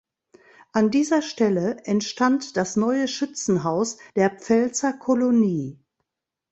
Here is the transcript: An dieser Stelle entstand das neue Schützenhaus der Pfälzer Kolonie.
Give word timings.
An 0.73 0.89
dieser 0.89 1.21
Stelle 1.21 1.77
entstand 1.83 2.57
das 2.57 2.75
neue 2.75 3.07
Schützenhaus 3.07 3.99
der 4.15 4.31
Pfälzer 4.31 4.93
Kolonie. 4.93 5.77